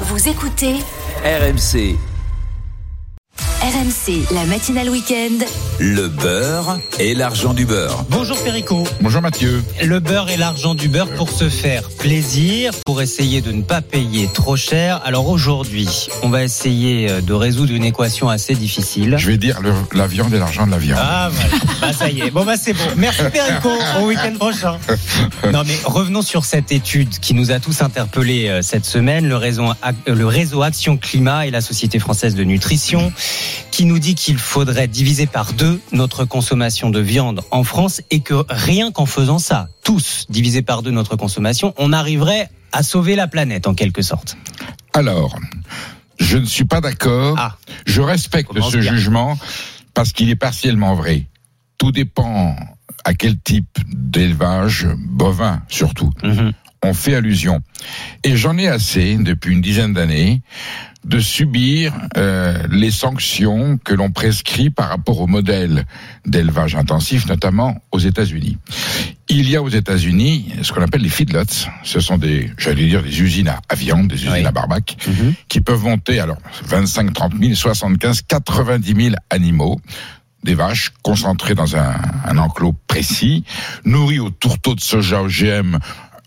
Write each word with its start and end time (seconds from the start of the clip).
Vous 0.00 0.28
écoutez 0.28 0.76
RMC, 1.22 1.98
RMC, 3.62 4.34
la 4.34 4.44
matinale 4.46 4.90
week-end. 4.90 5.44
le 5.78 6.08
beurre 6.08 6.80
et 6.98 7.14
l'argent 7.14 7.54
du 7.54 7.64
beurre. 7.64 8.04
Bonjour 8.10 8.36
Perico. 8.42 8.82
Bonjour 9.00 9.22
Mathieu. 9.22 9.62
Le 9.84 10.00
beurre 10.00 10.30
et 10.30 10.36
l'argent 10.36 10.74
du 10.74 10.88
beurre 10.88 11.08
pour 11.14 11.30
se 11.30 11.48
faire 11.48 11.88
plaisir, 11.90 12.72
pour 12.84 13.00
essayer 13.02 13.40
de 13.40 13.52
ne 13.52 13.62
pas 13.62 13.80
payer 13.80 14.28
trop 14.34 14.56
cher. 14.56 15.00
Alors 15.04 15.28
aujourd'hui, 15.28 16.08
on 16.24 16.28
va 16.28 16.42
essayer 16.42 17.08
euh, 17.08 17.20
de 17.20 17.32
résoudre 17.32 17.72
une 17.72 17.84
équation 17.84 18.28
assez 18.28 18.56
difficile. 18.56 19.14
Je 19.16 19.28
vais 19.28 19.36
dire 19.36 19.60
le- 19.60 19.72
la 19.92 20.08
viande 20.08 20.34
et 20.34 20.38
l'argent 20.40 20.66
de 20.66 20.72
la 20.72 20.78
viande. 20.78 20.98
Ah 21.00 21.30
voilà, 21.32 21.64
bah 21.80 21.92
ça 21.92 22.10
y 22.10 22.20
est. 22.20 22.30
Bon 22.32 22.44
bah 22.44 22.54
c'est 22.60 22.72
bon. 22.72 22.80
Merci 22.96 23.22
Perico. 23.32 23.70
Au 24.00 24.06
week-end 24.06 24.32
prochain. 24.40 24.78
Non 25.52 25.62
mais 25.64 25.78
revenons 25.84 26.22
sur 26.22 26.44
cette 26.44 26.72
étude 26.72 27.10
qui 27.20 27.32
nous 27.32 27.52
a 27.52 27.60
tous 27.60 27.80
interpellés 27.80 28.48
euh, 28.48 28.60
cette 28.62 28.86
semaine, 28.86 29.28
le 29.28 29.36
réseau, 29.36 29.66
euh, 29.68 29.92
le 30.14 30.26
réseau 30.26 30.62
Action 30.62 30.96
Climat 30.96 31.46
et 31.46 31.52
la 31.52 31.60
Société 31.60 32.00
française 32.00 32.34
de 32.34 32.42
nutrition, 32.42 33.12
qui 33.70 33.84
nous 33.84 33.98
dit 33.98 34.14
qu'il 34.14 34.38
faudrait 34.38 34.88
diviser 34.88 35.26
par 35.26 35.52
deux 35.52 35.80
notre 35.92 36.24
consommation 36.24 36.90
de 36.90 37.00
viande 37.00 37.42
en 37.50 37.64
France 37.64 38.02
et 38.10 38.20
que 38.20 38.44
rien 38.48 38.92
qu'en 38.92 39.06
faisant 39.06 39.38
ça, 39.38 39.68
tous 39.82 40.26
diviser 40.28 40.62
par 40.62 40.82
deux 40.82 40.90
notre 40.90 41.16
consommation, 41.16 41.74
on 41.78 41.92
arriverait 41.92 42.50
à 42.72 42.82
sauver 42.82 43.16
la 43.16 43.28
planète 43.28 43.66
en 43.66 43.74
quelque 43.74 44.02
sorte. 44.02 44.36
Alors, 44.94 45.38
je 46.18 46.38
ne 46.38 46.44
suis 46.44 46.64
pas 46.64 46.80
d'accord. 46.80 47.36
Ah. 47.38 47.56
Je 47.86 48.00
respecte 48.00 48.50
ce 48.54 48.78
bien. 48.78 48.92
jugement 48.92 49.38
parce 49.94 50.12
qu'il 50.12 50.30
est 50.30 50.36
partiellement 50.36 50.94
vrai. 50.94 51.26
Tout 51.78 51.92
dépend 51.92 52.56
à 53.04 53.14
quel 53.14 53.38
type 53.38 53.78
d'élevage 53.92 54.86
bovin 54.96 55.62
surtout 55.68 56.10
on 56.82 56.94
fait 56.94 57.14
allusion. 57.14 57.60
Et 58.24 58.36
j'en 58.36 58.58
ai 58.58 58.68
assez 58.68 59.16
depuis 59.16 59.52
une 59.52 59.60
dizaine 59.60 59.92
d'années 59.92 60.42
de 61.04 61.18
subir 61.18 61.92
euh, 62.16 62.56
les 62.70 62.90
sanctions 62.90 63.78
que 63.78 63.92
l'on 63.92 64.10
prescrit 64.10 64.70
par 64.70 64.88
rapport 64.88 65.20
au 65.20 65.26
modèle 65.26 65.84
d'élevage 66.26 66.76
intensif, 66.76 67.26
notamment 67.26 67.82
aux 67.90 67.98
États-Unis. 67.98 68.56
Il 69.28 69.48
y 69.50 69.56
a 69.56 69.62
aux 69.62 69.68
États-Unis 69.68 70.52
ce 70.62 70.72
qu'on 70.72 70.82
appelle 70.82 71.02
les 71.02 71.08
feedlots. 71.08 71.66
Ce 71.82 72.00
sont 72.00 72.18
des, 72.18 72.50
j'allais 72.56 72.86
dire, 72.86 73.02
des 73.02 73.20
usines 73.20 73.48
à, 73.68 73.74
viande, 73.74 74.08
des 74.08 74.16
usines 74.16 74.32
Oui. 74.32 74.44
à 74.44 74.52
barbac, 74.52 74.96
qui 75.48 75.60
peuvent 75.60 75.82
monter 75.82 76.20
alors 76.20 76.38
25, 76.66 77.12
30 77.12 77.32
000, 77.40 77.54
75, 77.54 78.22
90 78.28 78.94
000 79.04 79.16
animaux 79.30 79.80
des 80.44 80.54
vaches 80.54 80.92
concentrées 81.02 81.54
dans 81.54 81.76
un, 81.76 81.94
un 82.26 82.36
enclos 82.38 82.74
précis, 82.88 83.44
nourries 83.84 84.18
au 84.18 84.30
tourteau 84.30 84.74
de 84.74 84.80
soja 84.80 85.22
OGM 85.22 85.78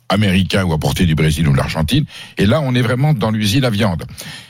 américain 0.10 0.64
ou 0.64 0.74
apporté 0.74 1.06
du 1.06 1.16
Brésil 1.16 1.48
ou 1.48 1.52
de 1.52 1.58
l'Argentine. 1.58 2.06
Et 2.38 2.46
là, 2.46 2.62
on 2.62 2.76
est 2.76 2.82
vraiment 2.82 3.14
dans 3.14 3.32
l'usine 3.32 3.66
à 3.66 3.70
viande. 3.70 4.06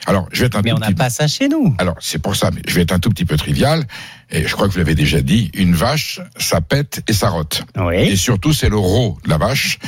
Alors, 0.05 0.27
je 0.31 0.41
vais 0.41 0.47
être 0.47 0.57
un 0.57 0.61
Mais 0.61 0.71
tout 0.71 0.75
on 0.77 0.79
n'a 0.79 0.91
pas 0.91 1.09
ça 1.09 1.27
chez 1.27 1.47
nous. 1.47 1.73
alors, 1.77 1.95
c'est 1.99 2.19
pour 2.19 2.35
ça, 2.35 2.51
mais 2.53 2.61
je 2.67 2.75
vais 2.75 2.81
être 2.81 2.91
un 2.91 2.99
tout 2.99 3.09
petit 3.09 3.25
peu 3.25 3.37
trivial, 3.37 3.85
et 4.31 4.47
je 4.47 4.53
crois 4.53 4.67
que 4.67 4.73
vous 4.73 4.79
l'avez 4.79 4.95
déjà 4.95 5.21
dit, 5.21 5.51
une 5.53 5.73
vache, 5.73 6.19
ça 6.37 6.61
pète 6.61 7.01
et 7.07 7.13
ça 7.13 7.29
rote. 7.29 7.63
Et 7.77 7.79
Oui. 7.81 8.17
surtout, 8.17 8.53
c'est 8.53 8.69
le 8.69 8.77
rot 8.77 9.17
de 9.23 9.29
la 9.29 9.37
vache. 9.37 9.79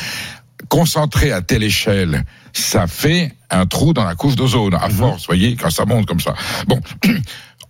Concentré 0.69 1.31
à 1.31 1.41
telle 1.41 1.63
échelle, 1.63 2.23
ça 2.51 2.88
fait 2.88 3.31
un 3.51 3.66
trou 3.67 3.94
dans 3.94 4.03
la 4.03 4.16
couche 4.16 4.35
d'ozone, 4.35 4.73
à 4.73 4.89
force, 4.89 5.22
vous 5.22 5.28
voyez, 5.28 5.55
quand 5.55 5.69
ça 5.69 5.85
monte 5.85 6.05
comme 6.07 6.19
ça. 6.19 6.34
Bon, 6.67 6.81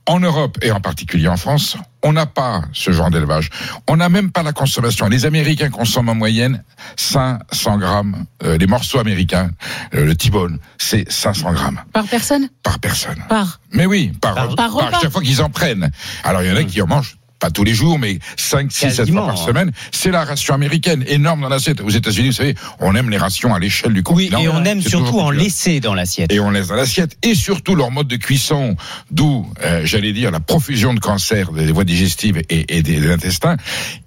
en 0.07 0.19
Europe, 0.19 0.57
et 0.61 0.71
en 0.71 0.79
particulier 0.79 1.27
en 1.27 1.35
France, 1.37 1.77
on 2.07 2.13
n'a 2.13 2.25
pas 2.25 2.61
ce 2.71 2.91
genre 2.91 3.09
d'élevage. 3.11 3.49
On 3.89 3.97
n'a 3.97 4.07
même 4.07 4.31
pas 4.31 4.41
la 4.43 4.53
consommation. 4.53 5.07
Les 5.09 5.25
Américains 5.25 5.69
consomment 5.69 6.09
en 6.09 6.15
moyenne 6.15 6.63
500 6.95 7.77
grammes. 7.79 8.25
Euh, 8.43 8.57
les 8.57 8.65
morceaux 8.67 8.99
américains, 8.99 9.49
euh, 9.93 10.05
le 10.05 10.15
T-bone, 10.15 10.57
c'est 10.77 11.11
500 11.11 11.51
grammes 11.51 11.81
Par 11.91 12.05
personne? 12.05 12.47
Par 12.63 12.79
personne. 12.79 13.21
Par. 13.27 13.59
Mais 13.73 13.85
oui, 13.85 14.13
par, 14.21 14.35
Par- 14.35 14.55
par 14.55 14.71
repas. 14.71 14.99
chaque 15.01 15.11
fois 15.11 15.21
qu'ils 15.21 15.41
en 15.41 15.49
prennent. 15.49 15.91
Alors 16.23 16.43
il 16.43 16.49
y 16.49 16.51
en 16.51 16.55
a 16.55 16.63
qui 16.63 16.81
en 16.81 16.87
mangent 16.87 17.17
pas 17.39 17.51
tous 17.51 17.63
les 17.63 17.73
jours, 17.73 17.99
mais 17.99 18.19
5, 18.37 18.71
6, 18.71 18.77
7 18.79 18.95
Quasiment, 18.97 19.25
fois 19.25 19.33
par 19.33 19.41
hein. 19.43 19.45
semaine. 19.45 19.71
C'est 19.91 20.11
la 20.11 20.23
ration 20.23 20.53
américaine, 20.53 21.03
énorme 21.07 21.41
dans 21.41 21.49
l'assiette. 21.49 21.81
Aux 21.81 21.89
États-Unis, 21.89 22.27
vous 22.29 22.33
savez, 22.33 22.55
on 22.79 22.95
aime 22.95 23.09
les 23.09 23.17
rations 23.17 23.53
à 23.53 23.59
l'échelle 23.59 23.93
du 23.93 24.03
Oui, 24.09 24.29
continent. 24.29 24.39
et 24.39 24.47
on 24.47 24.63
aime 24.65 24.81
surtout 24.81 25.19
en 25.19 25.29
laisser 25.29 25.79
dans 25.79 25.93
l'assiette. 25.93 26.31
Et 26.31 26.39
on 26.39 26.49
laisse 26.49 26.67
dans 26.67 26.75
l'assiette. 26.75 27.15
Et 27.23 27.35
surtout 27.35 27.75
leur 27.75 27.91
mode 27.91 28.07
de 28.07 28.15
cuisson, 28.15 28.75
d'où, 29.11 29.47
euh, 29.63 29.81
j'allais 29.85 30.13
dire, 30.13 30.31
la 30.31 30.39
profusion 30.39 30.93
de 30.93 30.99
cancers 30.99 31.51
des 31.51 31.71
voies 31.71 31.83
digestives 31.83 32.37
et, 32.49 32.77
et 32.77 32.81
des, 32.81 32.99
des 32.99 33.11
intestins. 33.11 33.57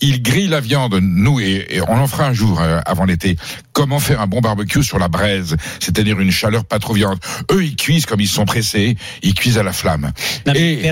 Ils 0.00 0.22
grillent 0.22 0.48
la 0.48 0.60
viande, 0.60 0.98
nous, 1.00 1.40
et, 1.40 1.66
et 1.70 1.80
on 1.82 1.96
en 1.96 2.06
fera 2.06 2.26
un 2.26 2.32
jour 2.32 2.60
euh, 2.60 2.80
avant 2.86 3.04
l'été. 3.04 3.36
Comment 3.72 4.00
faire 4.00 4.20
un 4.20 4.26
bon 4.26 4.40
barbecue 4.40 4.82
sur 4.82 4.98
la 4.98 5.08
braise, 5.08 5.56
c'est-à-dire 5.78 6.18
une 6.20 6.30
chaleur 6.32 6.64
pas 6.64 6.78
trop 6.78 6.92
viande. 6.94 7.18
Eux, 7.52 7.64
ils 7.64 7.76
cuisent 7.76 8.06
comme 8.06 8.20
ils 8.20 8.28
sont 8.28 8.44
pressés, 8.44 8.96
ils 9.22 9.34
cuisent 9.34 9.58
à 9.58 9.62
la 9.62 9.72
flamme. 9.72 10.12
Non, 10.46 10.52
Et- 10.54 10.76
les 10.76 10.88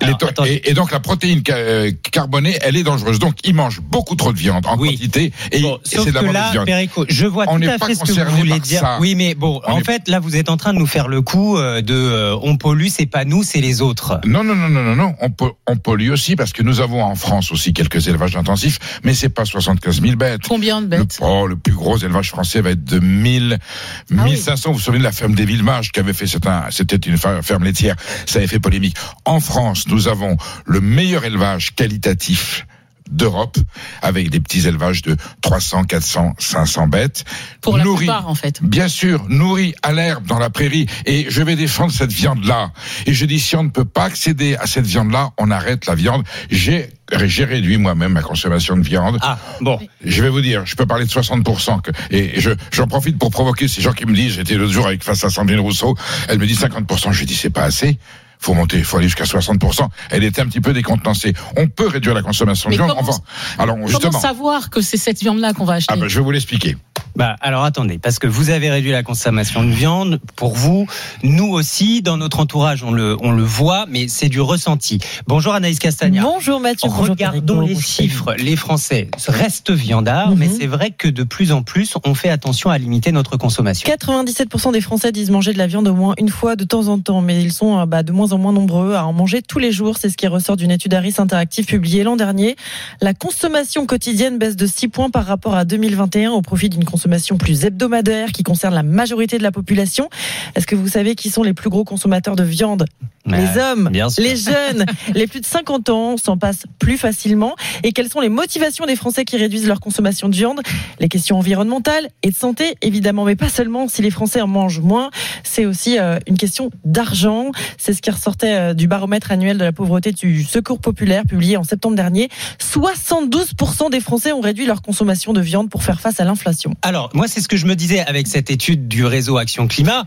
Alors, 0.00 0.18
et, 0.46 0.70
et 0.70 0.74
donc 0.74 0.90
la 0.90 1.00
protéine 1.00 1.42
euh, 1.66 1.90
carbonée, 2.12 2.56
elle 2.62 2.76
est 2.76 2.82
dangereuse. 2.82 3.18
Donc 3.18 3.34
ils 3.44 3.54
mangent 3.54 3.80
beaucoup 3.80 4.14
trop 4.16 4.32
de 4.32 4.38
viande 4.38 4.64
en 4.66 4.78
Oui. 4.78 4.92
quantité 4.96 5.32
et, 5.52 5.60
Bon, 5.60 5.76
et 5.76 5.80
c'est 5.84 6.04
de 6.06 6.10
la 6.12 6.20
que 6.20 6.26
mauvaise 6.26 6.32
là, 6.42 6.50
viande. 6.52 6.66
Perico, 6.66 7.04
je 7.08 7.26
vois 7.26 7.44
On 7.48 7.54
tout 7.54 7.58
n'est 7.60 7.68
à 7.68 7.78
pas 7.78 7.86
fait 7.86 7.94
ce 7.94 8.00
que 8.00 8.06
vous 8.08 8.14
concerné 8.14 8.38
voulez 8.38 8.50
par 8.50 8.60
dire. 8.60 8.80
ça. 8.80 8.98
Oui, 9.00 9.14
mais 9.14 9.34
bon, 9.34 9.60
On 9.66 9.72
en 9.74 9.78
est- 9.78 9.84
fait, 9.84 10.08
là, 10.08 10.20
vous 10.20 10.36
êtes 10.36 10.48
en 10.48 10.56
train 10.56 10.72
de 10.72 10.78
nous 10.78 10.86
faire 10.86 11.08
le 11.08 11.20
coup 11.22 11.56
euh, 11.58 11.82
de 11.82 11.94
euh, 11.94 12.36
on 12.42 12.56
pollue, 12.56 12.86
c'est 12.88 13.06
pas 13.06 13.24
nous, 13.24 13.42
c'est 13.42 13.60
les 13.60 13.82
autres. 13.82 14.20
Non, 14.24 14.44
non, 14.44 14.54
non, 14.54 14.68
non, 14.68 14.82
non, 14.82 14.96
non. 14.96 15.14
On, 15.20 15.30
peut, 15.30 15.50
on 15.66 15.76
pollue 15.76 16.10
aussi 16.10 16.36
parce 16.36 16.52
que 16.52 16.62
nous 16.62 16.80
avons 16.80 17.02
en 17.02 17.14
France 17.14 17.50
aussi 17.52 17.72
quelques 17.72 18.08
élevages 18.08 18.36
intensifs, 18.36 18.78
mais 19.04 19.14
c'est 19.14 19.28
pas 19.28 19.44
75 19.44 20.00
000 20.00 20.16
bêtes. 20.16 20.42
Combien 20.48 20.80
de 20.82 20.86
Le, 20.96 21.02
bêtes 21.02 21.18
oh, 21.20 21.46
le 21.46 21.56
plus 21.56 21.74
gros 21.74 21.96
élevage 21.98 22.30
français 22.30 22.60
va 22.60 22.70
être 22.70 22.84
de 22.84 22.98
1000, 22.98 23.58
Ah 23.60 24.22
oui. 24.24 24.30
1500. 24.32 24.70
Vous 24.70 24.74
vous 24.76 24.80
souvenez 24.80 24.98
de 25.00 25.04
la 25.04 25.12
ferme 25.12 25.34
des 25.34 25.44
Villemages 25.44 25.90
qui 25.92 26.00
avait 26.00 26.12
fait, 26.12 26.26
c'était 26.26 26.96
une 26.96 27.16
fer- 27.18 27.40
ferme 27.42 27.64
laitière. 27.64 27.96
Ça 28.26 28.38
avait 28.38 28.46
fait 28.48 28.60
polémique. 28.60 28.96
En 29.24 29.40
France, 29.40 29.84
nous 29.88 30.08
avons 30.08 30.36
le 30.64 30.80
meilleur 30.80 31.24
élevage 31.24 31.55
qualitatif 31.58 32.66
d'Europe 33.10 33.58
avec 34.02 34.30
des 34.30 34.40
petits 34.40 34.66
élevages 34.66 35.02
de 35.02 35.16
300, 35.42 35.84
400, 35.84 36.34
500 36.38 36.88
bêtes. 36.88 37.24
Pour 37.60 37.78
la 37.78 37.84
nourris, 37.84 38.06
plupart, 38.06 38.28
en 38.28 38.34
fait. 38.34 38.62
Bien 38.62 38.88
sûr, 38.88 39.26
nourris 39.28 39.74
à 39.82 39.92
l'herbe 39.92 40.26
dans 40.26 40.38
la 40.38 40.50
prairie. 40.50 40.86
Et 41.04 41.26
je 41.28 41.42
vais 41.42 41.56
défendre 41.56 41.92
cette 41.92 42.12
viande-là. 42.12 42.72
Et 43.06 43.14
je 43.14 43.24
dis, 43.24 43.40
si 43.40 43.56
on 43.56 43.64
ne 43.64 43.70
peut 43.70 43.84
pas 43.84 44.04
accéder 44.04 44.56
à 44.56 44.66
cette 44.66 44.86
viande-là, 44.86 45.32
on 45.38 45.50
arrête 45.50 45.86
la 45.86 45.94
viande. 45.94 46.24
J'ai, 46.50 46.90
j'ai 47.24 47.44
réduit 47.44 47.78
moi-même 47.78 48.12
ma 48.12 48.22
consommation 48.22 48.76
de 48.76 48.82
viande. 48.82 49.18
Ah, 49.22 49.38
bon. 49.60 49.78
Je 50.04 50.22
vais 50.22 50.28
vous 50.28 50.40
dire, 50.40 50.66
je 50.66 50.74
peux 50.74 50.86
parler 50.86 51.04
de 51.04 51.10
60%. 51.10 51.82
Que, 51.82 51.90
et 52.10 52.40
je, 52.40 52.50
j'en 52.72 52.86
profite 52.86 53.18
pour 53.18 53.30
provoquer 53.30 53.68
ces 53.68 53.82
gens 53.82 53.92
qui 53.92 54.06
me 54.06 54.14
disent, 54.14 54.34
j'étais 54.34 54.54
l'autre 54.54 54.72
jour 54.72 54.86
avec 54.86 55.04
face 55.04 55.24
à 55.24 55.30
Sandrine 55.30 55.60
Rousseau, 55.60 55.96
elle 56.28 56.38
me 56.38 56.46
dit 56.46 56.54
50%. 56.54 57.12
Je 57.12 57.18
lui 57.20 57.26
dis, 57.26 57.34
c'est 57.34 57.50
pas 57.50 57.64
assez. 57.64 57.98
Faut 58.38 58.54
monter, 58.54 58.82
faut 58.82 58.96
aller 58.98 59.06
jusqu'à 59.08 59.24
60%. 59.24 59.88
Elle 60.10 60.24
était 60.24 60.40
un 60.42 60.46
petit 60.46 60.60
peu 60.60 60.72
décontenancée. 60.72 61.32
On 61.56 61.66
peut 61.68 61.86
réduire 61.88 62.14
la 62.14 62.22
consommation 62.22 62.70
de 62.70 62.74
viande. 62.76 62.88
comment- 62.90 63.00
Enfin, 63.00 63.20
alors 63.58 63.74
Comment 63.76 63.86
justement, 63.88 64.20
savoir 64.20 64.70
que 64.70 64.80
c'est 64.80 64.96
cette 64.96 65.20
viande-là 65.20 65.52
qu'on 65.52 65.64
va 65.64 65.74
acheter 65.74 65.92
ah 65.92 65.96
ben, 66.00 66.08
je 66.08 66.18
vais 66.18 66.24
vous 66.24 66.30
l'expliquer. 66.30 66.76
Bah, 67.16 67.34
alors 67.40 67.64
attendez, 67.64 67.98
parce 67.98 68.18
que 68.18 68.26
vous 68.26 68.50
avez 68.50 68.68
réduit 68.70 68.90
la 68.92 69.02
consommation 69.02 69.64
de 69.64 69.70
viande. 69.70 70.20
Pour 70.36 70.54
vous, 70.54 70.86
nous 71.22 71.48
aussi, 71.48 72.02
dans 72.02 72.18
notre 72.18 72.40
entourage, 72.40 72.82
on 72.84 72.90
le, 72.92 73.16
on 73.22 73.32
le 73.32 73.42
voit, 73.42 73.86
mais 73.88 74.06
c'est 74.06 74.28
du 74.28 74.38
ressenti. 74.40 74.98
Bonjour 75.26 75.54
Anaïs 75.54 75.78
Castagna. 75.78 76.20
Bonjour 76.20 76.60
Mathieu. 76.60 76.90
Regardons 76.90 77.62
les 77.62 77.74
chiffres. 77.80 78.34
Les 78.36 78.54
Français 78.54 79.08
restent 79.28 79.70
viandards, 79.70 80.32
Mhm. 80.32 80.38
mais 80.38 80.48
c'est 80.48 80.66
vrai 80.66 80.90
que 80.90 81.08
de 81.08 81.22
plus 81.22 81.52
en 81.52 81.62
plus, 81.62 81.94
on 82.04 82.14
fait 82.14 82.28
attention 82.28 82.68
à 82.68 82.76
limiter 82.76 83.12
notre 83.12 83.38
consommation. 83.38 83.86
97% 83.90 84.72
des 84.72 84.82
Français 84.82 85.10
disent 85.10 85.30
manger 85.30 85.54
de 85.54 85.58
la 85.58 85.66
viande 85.66 85.88
au 85.88 85.94
moins 85.94 86.14
une 86.18 86.28
fois 86.28 86.54
de 86.54 86.64
temps 86.64 86.88
en 86.88 86.98
temps, 86.98 87.22
mais 87.22 87.42
ils 87.42 87.52
sont 87.52 87.78
euh, 87.78 87.86
bah, 87.86 88.02
de 88.02 88.12
moins 88.12 88.32
en 88.32 88.38
moins 88.38 88.52
nombreux 88.52 88.92
à 88.94 89.06
en 89.06 89.14
manger 89.14 89.40
tous 89.40 89.58
les 89.58 89.72
jours. 89.72 89.96
C'est 89.98 90.10
ce 90.10 90.18
qui 90.18 90.26
ressort 90.26 90.56
d'une 90.56 90.70
étude 90.70 90.92
Harris 90.92 91.14
Interactive 91.16 91.64
publiée 91.64 92.04
l'an 92.04 92.16
dernier. 92.16 92.56
La 93.00 93.14
consommation 93.14 93.86
quotidienne 93.86 94.36
baisse 94.36 94.56
de 94.56 94.66
6 94.66 94.88
points 94.88 95.08
par 95.08 95.24
rapport 95.24 95.54
à 95.54 95.64
2021 95.64 96.32
au 96.32 96.42
profit 96.42 96.68
d'une 96.68 96.84
consommation 96.84 97.05
consommation 97.06 97.38
plus 97.38 97.64
hebdomadaire 97.64 98.32
qui 98.32 98.42
concerne 98.42 98.74
la 98.74 98.82
majorité 98.82 99.38
de 99.38 99.44
la 99.44 99.52
population. 99.52 100.10
Est-ce 100.56 100.66
que 100.66 100.74
vous 100.74 100.88
savez 100.88 101.14
qui 101.14 101.30
sont 101.30 101.44
les 101.44 101.54
plus 101.54 101.70
gros 101.70 101.84
consommateurs 101.84 102.34
de 102.34 102.42
viande 102.42 102.84
Les 103.26 103.60
hommes, 103.60 103.90
les 103.92 104.36
jeunes, 104.36 104.86
les 105.14 105.28
plus 105.28 105.40
de 105.40 105.46
50 105.46 105.88
ans 105.88 106.16
s'en 106.16 106.36
passent 106.36 106.64
plus 106.80 106.98
facilement. 106.98 107.54
Et 107.84 107.92
quelles 107.92 108.08
sont 108.08 108.20
les 108.20 108.28
motivations 108.28 108.86
des 108.86 108.96
Français 108.96 109.24
qui 109.24 109.36
réduisent 109.36 109.68
leur 109.68 109.78
consommation 109.78 110.28
de 110.28 110.34
viande? 110.34 110.62
Les 110.98 111.08
questions 111.08 111.38
environnementales 111.38 112.08
et 112.24 112.30
de 112.30 112.34
santé, 112.34 112.74
évidemment, 112.82 113.24
mais 113.24 113.36
pas 113.36 113.50
seulement 113.50 113.86
si 113.86 114.02
les 114.02 114.10
Français 114.10 114.40
en 114.40 114.48
mangent 114.48 114.80
moins. 114.80 115.10
C'est 115.44 115.64
aussi 115.64 116.00
euh, 116.00 116.18
une 116.26 116.36
question 116.36 116.70
d'argent. 116.84 117.52
C'est 117.78 117.92
ce 117.92 118.02
qui 118.02 118.10
ressortait 118.10 118.54
euh, 118.54 118.74
du 118.74 118.88
baromètre 118.88 119.30
annuel 119.30 119.58
de 119.58 119.64
la 119.64 119.72
pauvreté 119.72 120.10
du 120.10 120.42
Secours 120.42 120.80
populaire 120.80 121.22
publié 121.24 121.56
en 121.56 121.62
septembre 121.62 121.94
dernier. 121.94 122.30
72% 122.58 123.90
des 123.90 124.00
Français 124.00 124.32
ont 124.32 124.40
réduit 124.40 124.66
leur 124.66 124.82
consommation 124.82 125.32
de 125.32 125.40
viande 125.40 125.70
pour 125.70 125.84
faire 125.84 126.00
face 126.00 126.18
à 126.18 126.24
l'inflation. 126.24 126.74
Alors, 126.82 126.95
moi, 127.14 127.28
c'est 127.28 127.40
ce 127.40 127.48
que 127.48 127.56
je 127.56 127.66
me 127.66 127.74
disais 127.74 128.00
avec 128.00 128.26
cette 128.26 128.50
étude 128.50 128.88
du 128.88 129.04
réseau 129.04 129.38
Action 129.38 129.68
Climat. 129.68 130.04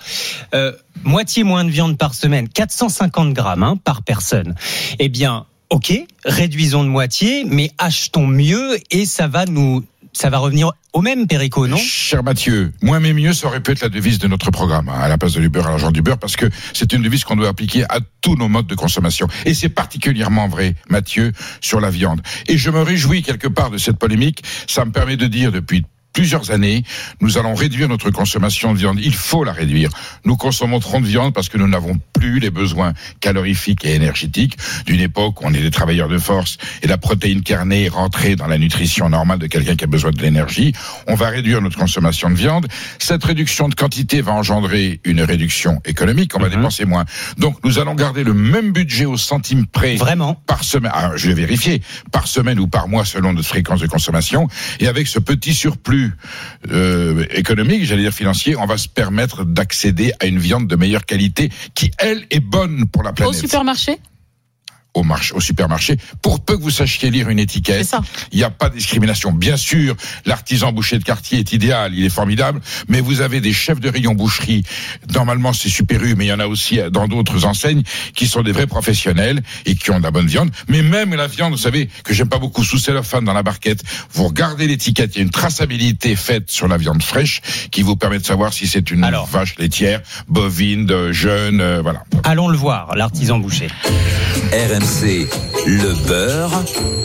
Euh, 0.53 0.73
moitié 1.03 1.43
moins 1.43 1.63
de 1.63 1.69
viande 1.69 1.97
par 1.97 2.13
semaine, 2.13 2.49
450 2.49 3.33
grammes 3.33 3.63
hein, 3.63 3.77
par 3.83 4.03
personne. 4.03 4.55
Eh 4.99 5.09
bien, 5.09 5.45
ok, 5.69 5.93
réduisons 6.25 6.83
de 6.83 6.89
moitié, 6.89 7.43
mais 7.45 7.71
achetons 7.77 8.27
mieux 8.27 8.77
et 8.91 9.05
ça 9.05 9.27
va 9.27 9.45
nous, 9.45 9.83
ça 10.13 10.29
va 10.29 10.39
revenir 10.39 10.71
au 10.93 11.01
même 11.01 11.27
Péricot, 11.27 11.67
non? 11.67 11.77
Cher 11.77 12.23
Mathieu, 12.23 12.73
moins 12.81 12.99
mais 12.99 13.13
mieux, 13.13 13.33
ça 13.33 13.47
aurait 13.47 13.61
pu 13.61 13.71
être 13.71 13.81
la 13.81 13.89
devise 13.89 14.17
de 14.17 14.27
notre 14.27 14.49
programme, 14.49 14.89
hein, 14.89 14.99
à 14.99 15.07
la 15.07 15.17
place 15.17 15.33
de 15.33 15.39
l'Uber 15.39 15.61
à 15.61 15.69
l'argent 15.69 15.91
du 15.91 16.01
beurre, 16.01 16.17
parce 16.17 16.35
que 16.35 16.47
c'est 16.73 16.91
une 16.93 17.03
devise 17.03 17.23
qu'on 17.23 17.35
doit 17.35 17.49
appliquer 17.49 17.83
à 17.89 17.99
tous 18.21 18.35
nos 18.35 18.49
modes 18.49 18.67
de 18.67 18.75
consommation. 18.75 19.27
Et 19.45 19.53
c'est 19.53 19.69
particulièrement 19.69 20.47
vrai, 20.47 20.75
Mathieu, 20.89 21.31
sur 21.61 21.79
la 21.79 21.91
viande. 21.91 22.21
Et 22.47 22.57
je 22.57 22.71
me 22.71 22.81
réjouis 22.81 23.21
quelque 23.21 23.47
part 23.47 23.69
de 23.69 23.77
cette 23.77 23.97
polémique. 23.97 24.43
Ça 24.67 24.83
me 24.83 24.91
permet 24.91 25.15
de 25.15 25.27
dire 25.27 25.51
depuis 25.51 25.85
plusieurs 26.13 26.51
années, 26.51 26.83
nous 27.21 27.37
allons 27.37 27.55
réduire 27.55 27.87
notre 27.87 28.09
consommation 28.09 28.73
de 28.73 28.79
viande. 28.79 28.99
Il 29.01 29.13
faut 29.13 29.43
la 29.43 29.51
réduire. 29.51 29.89
Nous 30.25 30.35
consommons 30.37 30.79
trop 30.79 30.99
de 30.99 31.05
viande 31.05 31.33
parce 31.33 31.49
que 31.49 31.57
nous 31.57 31.67
n'avons 31.67 31.99
plus 32.13 32.39
les 32.39 32.49
besoins 32.49 32.93
calorifiques 33.19 33.85
et 33.85 33.95
énergétiques 33.95 34.57
d'une 34.85 34.99
époque 34.99 35.41
où 35.41 35.45
on 35.45 35.53
est 35.53 35.61
des 35.61 35.71
travailleurs 35.71 36.09
de 36.09 36.17
force 36.17 36.57
et 36.81 36.87
la 36.87 36.97
protéine 36.97 37.41
carnée 37.41 37.85
est 37.85 37.89
rentrée 37.89 38.35
dans 38.35 38.47
la 38.47 38.57
nutrition 38.57 39.09
normale 39.09 39.39
de 39.39 39.47
quelqu'un 39.47 39.75
qui 39.75 39.83
a 39.83 39.87
besoin 39.87 40.11
de 40.11 40.21
l'énergie. 40.21 40.73
On 41.07 41.15
va 41.15 41.29
réduire 41.29 41.61
notre 41.61 41.77
consommation 41.77 42.29
de 42.29 42.35
viande. 42.35 42.67
Cette 42.99 43.23
réduction 43.23 43.69
de 43.69 43.75
quantité 43.75 44.21
va 44.21 44.33
engendrer 44.33 44.99
une 45.03 45.21
réduction 45.21 45.81
économique. 45.85 46.35
On 46.35 46.39
va 46.39 46.49
dépenser 46.49 46.85
moins. 46.85 47.05
Donc, 47.37 47.57
nous 47.63 47.79
allons 47.79 47.95
garder 47.95 48.23
le 48.23 48.33
même 48.33 48.71
budget 48.71 49.05
au 49.05 49.17
centime 49.17 49.65
près. 49.67 49.95
Vraiment 49.95 50.35
Par 50.47 50.63
semaine. 50.63 50.91
Ah, 50.93 51.11
je 51.15 51.27
vais 51.27 51.33
vérifier. 51.33 51.81
Par 52.11 52.27
semaine 52.27 52.59
ou 52.59 52.67
par 52.67 52.87
mois 52.87 53.05
selon 53.05 53.33
notre 53.33 53.47
fréquence 53.47 53.79
de 53.79 53.87
consommation. 53.87 54.47
Et 54.79 54.87
avec 54.87 55.07
ce 55.07 55.19
petit 55.19 55.53
surplus 55.53 55.98
euh, 56.71 57.25
économique, 57.31 57.85
j'allais 57.85 58.03
dire 58.03 58.13
financier, 58.13 58.55
on 58.55 58.65
va 58.65 58.77
se 58.77 58.87
permettre 58.87 59.43
d'accéder 59.43 60.13
à 60.19 60.25
une 60.25 60.39
viande 60.39 60.67
de 60.67 60.75
meilleure 60.75 61.05
qualité 61.05 61.49
qui, 61.75 61.91
elle, 61.97 62.25
est 62.31 62.39
bonne 62.39 62.85
pour 62.87 63.03
la 63.03 63.11
Au 63.11 63.13
planète. 63.13 63.35
supermarché? 63.39 63.99
Au, 64.95 65.03
marché, 65.03 65.33
au 65.35 65.39
supermarché, 65.39 65.97
pour 66.21 66.43
peu 66.43 66.57
que 66.57 66.63
vous 66.63 66.71
sachiez 66.71 67.11
lire 67.11 67.29
une 67.29 67.37
C'est 67.37 67.43
étiquette, 67.43 67.85
ça. 67.85 68.01
il 68.31 68.39
n'y 68.39 68.43
a 68.43 68.49
pas 68.49 68.69
de 68.69 68.75
discrimination. 68.75 69.31
Bien 69.31 69.55
sûr, 69.55 69.95
l'artisan 70.25 70.71
boucher 70.71 70.97
de 70.97 71.03
quartier 71.03 71.39
est 71.39 71.53
idéal, 71.53 71.93
il 71.93 72.03
est 72.03 72.09
formidable, 72.09 72.59
mais 72.87 72.99
vous 72.99 73.21
avez 73.21 73.39
des 73.39 73.53
chefs 73.53 73.79
de 73.79 73.87
rayon 73.87 74.15
boucherie. 74.15 74.63
Normalement, 75.13 75.53
c'est 75.53 75.69
Super 75.69 76.03
U, 76.03 76.15
mais 76.15 76.25
il 76.25 76.29
y 76.29 76.33
en 76.33 76.39
a 76.39 76.47
aussi 76.47 76.79
dans 76.91 77.07
d'autres 77.07 77.45
enseignes 77.45 77.83
qui 78.15 78.25
sont 78.27 78.41
des 78.41 78.51
vrais 78.51 78.65
professionnels 78.67 79.41
et 79.67 79.75
qui 79.75 79.91
ont 79.91 79.99
de 79.99 80.03
la 80.03 80.11
bonne 80.11 80.25
viande. 80.27 80.49
Mais 80.67 80.81
même 80.81 81.13
la 81.13 81.27
viande, 81.27 81.51
vous 81.51 81.57
savez, 81.59 81.87
que 82.03 82.13
j'aime 82.15 82.29
pas 82.29 82.39
beaucoup 82.39 82.63
sous 82.63 82.79
cellophane 82.79 83.23
dans 83.25 83.33
la 83.33 83.43
barquette, 83.43 83.83
vous 84.13 84.27
regardez 84.27 84.67
l'étiquette, 84.67 85.15
il 85.15 85.19
y 85.19 85.21
a 85.21 85.23
une 85.23 85.29
traçabilité 85.29 86.15
faite 86.15 86.49
sur 86.49 86.67
la 86.67 86.77
viande 86.77 87.03
fraîche 87.03 87.41
qui 87.71 87.83
vous 87.83 87.95
permet 87.95 88.17
de 88.19 88.25
savoir 88.25 88.53
si 88.53 88.65
c'est 88.67 88.89
une 88.89 89.03
Alors. 89.03 89.27
vache 89.27 89.55
laitière, 89.59 90.01
bovine, 90.27 90.87
de 90.87 91.11
jeune, 91.11 91.61
euh, 91.61 91.81
voilà. 91.83 92.03
Allons 92.23 92.47
le 92.47 92.57
voir, 92.57 92.95
l'artisan 92.95 93.37
boucher. 93.37 93.67
RMC, 94.51 94.88
le 95.67 96.07
beurre 96.07 96.63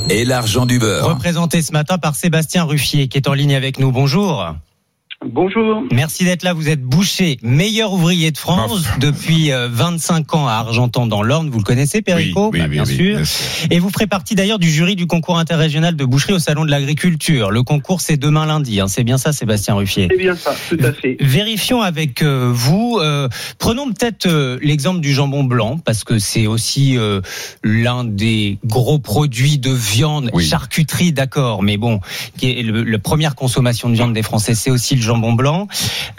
et 0.09 0.25
l'argent 0.25 0.65
du 0.65 0.79
beurre. 0.79 1.07
Représenté 1.07 1.61
ce 1.61 1.73
matin 1.73 1.99
par 1.99 2.15
Sébastien 2.15 2.65
Ruffier, 2.65 3.09
qui 3.09 3.19
est 3.19 3.29
en 3.29 3.35
ligne 3.35 3.55
avec 3.55 3.79
nous. 3.79 3.93
Bonjour. 3.93 4.55
Bonjour. 5.27 5.83
Merci 5.91 6.25
d'être 6.25 6.43
là. 6.43 6.53
Vous 6.53 6.69
êtes 6.69 6.83
boucher, 6.83 7.39
meilleur 7.43 7.93
ouvrier 7.95 8.31
de 8.31 8.37
France 8.37 8.83
Bof. 8.83 8.99
depuis 8.99 9.53
euh, 9.53 9.69
25 9.71 10.35
ans 10.35 10.47
à 10.47 10.53
Argentan 10.53 11.07
dans 11.07 11.23
l'Orne. 11.23 11.49
Vous 11.49 11.59
le 11.59 11.65
connaissez, 11.65 12.03
Péricot 12.03 12.51
Oui, 12.53 12.59
oui, 12.59 12.61
Bah, 12.61 12.69
Bien 12.69 12.85
oui, 12.85 12.95
sûr. 12.97 13.17
bien 13.17 13.25
sûr. 13.25 13.67
Et 13.71 13.79
vous 13.79 13.89
ferez 13.91 14.07
partie 14.07 14.35
d'ailleurs 14.35 14.59
du 14.59 14.71
jury 14.71 14.97
du 14.97 15.07
concours 15.07 15.39
interrégional 15.39 15.97
de 15.97 16.05
boucherie 16.05 16.35
au 16.35 16.39
Salon 16.39 16.65
de 16.67 16.71
l'Agriculture. 16.71 17.51
Le 17.51 17.63
concours, 17.63 18.03
c'est 18.03 18.19
demain 18.19 18.45
lundi. 18.45 18.81
hein. 18.81 18.87
C'est 18.89 19.03
bien 19.05 19.17
ça, 19.17 19.33
Sébastien 19.33 19.75
Ruffier. 19.75 20.09
C'est 20.11 20.19
bien 20.19 20.37
ça, 20.37 20.55
tout 20.69 20.79
à 20.83 20.93
fait. 20.93 21.17
Vérifions 21.21 21.81
avec 21.81 22.21
euh, 22.23 22.51
vous. 22.53 22.99
euh, 23.01 23.29
prenons 23.59 23.87
peut-être 23.93 24.27
euh, 24.27 24.59
l'exemple 24.63 25.01
du 25.01 25.15
jambon 25.15 25.45
blanc 25.45 25.79
parce 25.83 26.05
que 26.05 26.19
c'est 26.19 26.47
aussi 26.47 26.99
euh, 26.99 27.23
l'un 27.63 28.05
des 28.05 28.59
gros 28.67 28.99
produits 28.99 29.57
de 29.59 29.71
viande, 29.71 30.29
Oui. 30.35 30.45
charcuterie, 30.45 31.13
d'accord, 31.13 31.63
mais 31.63 31.79
bon, 31.79 32.01
qui 32.37 32.51
est 32.51 32.63
le, 32.63 32.83
la 32.85 32.99
première 32.99 33.35
consommation 33.35 33.89
de 33.89 33.95
viande 33.95 34.13
des 34.13 34.23
Français, 34.23 34.55
c'est 34.55 34.71
aussi 34.71 34.95
le 34.97 35.01
jambon 35.01 35.14
blanc. 35.19 35.69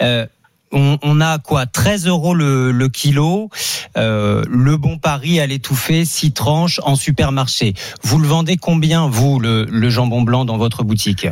Euh, 0.02 0.26
on, 0.72 0.98
on 1.02 1.20
a 1.20 1.38
quoi 1.38 1.66
13 1.66 2.06
euros 2.08 2.34
le, 2.34 2.72
le 2.72 2.88
kilo. 2.88 3.50
Euh, 3.96 4.42
le 4.48 4.76
bon 4.76 4.98
pari 4.98 5.38
à 5.40 5.46
l'étouffer, 5.46 6.04
6 6.04 6.32
tranches 6.32 6.80
en 6.84 6.96
supermarché. 6.96 7.74
Vous 8.02 8.18
le 8.18 8.26
vendez 8.26 8.56
combien, 8.56 9.06
vous, 9.08 9.38
le, 9.38 9.64
le 9.70 9.90
jambon 9.90 10.22
blanc 10.22 10.44
dans 10.44 10.56
votre 10.58 10.82
boutique? 10.82 11.28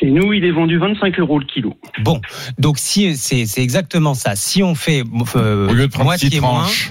Chez 0.00 0.10
nous, 0.10 0.32
il 0.32 0.44
est 0.44 0.50
vendu 0.50 0.78
25 0.78 1.18
euros 1.20 1.38
le 1.38 1.44
kilo. 1.44 1.74
Bon, 2.02 2.20
donc 2.58 2.78
si 2.78 3.16
c'est 3.16 3.46
c'est 3.46 3.62
exactement 3.62 4.14
ça. 4.14 4.34
Si 4.36 4.62
on 4.62 4.74
fait 4.74 5.02
euh, 5.36 5.68
Au 5.68 5.72
lieu 5.72 5.86
de 5.86 5.92
prendre 5.92 6.12
six 6.14 6.24
moitié 6.26 6.40
moins, 6.40 6.62
tranches, 6.62 6.90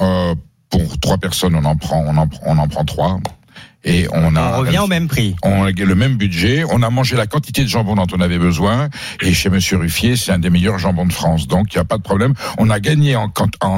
euh, 0.00 0.34
pour 0.70 0.98
trois 1.00 1.18
personnes, 1.18 1.54
on 1.56 1.64
en 1.64 1.76
prend, 1.76 2.04
on 2.06 2.16
en, 2.16 2.26
prend- 2.28 2.42
on 2.46 2.58
en 2.58 2.68
prend 2.68 2.84
trois. 2.84 3.18
Et 3.84 4.06
on 4.12 4.34
a 4.34 4.58
on 4.58 4.60
revient 4.60 4.78
au 4.78 4.86
même 4.86 5.06
prix. 5.06 5.36
on 5.42 5.64
a 5.64 5.70
le 5.70 5.94
même 5.94 6.16
budget, 6.16 6.64
on 6.68 6.82
a 6.82 6.90
mangé 6.90 7.16
la 7.16 7.26
quantité 7.26 7.62
de 7.62 7.68
jambon 7.68 7.94
dont 7.94 8.06
on 8.12 8.20
avait 8.20 8.38
besoin, 8.38 8.88
et 9.22 9.32
chez 9.32 9.50
Monsieur 9.50 9.76
Ruffier, 9.76 10.16
c'est 10.16 10.32
un 10.32 10.38
des 10.38 10.50
meilleurs 10.50 10.78
jambons 10.78 11.06
de 11.06 11.12
France, 11.12 11.46
donc 11.46 11.72
il 11.72 11.76
n'y 11.76 11.80
a 11.80 11.84
pas 11.84 11.96
de 11.96 12.02
problème. 12.02 12.34
On 12.58 12.70
a 12.70 12.80
gagné 12.80 13.14
en, 13.14 13.30